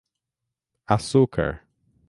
açúcar 0.95 1.61